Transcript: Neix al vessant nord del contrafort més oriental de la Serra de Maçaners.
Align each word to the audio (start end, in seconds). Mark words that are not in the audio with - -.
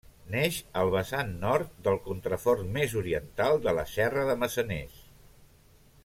Neix 0.35 0.55
al 0.83 0.87
vessant 0.95 1.29
nord 1.43 1.75
del 1.87 1.99
contrafort 2.07 2.65
més 2.79 2.95
oriental 3.05 3.61
de 3.69 3.75
la 3.81 3.87
Serra 3.95 4.23
de 4.31 4.37
Maçaners. 4.45 5.01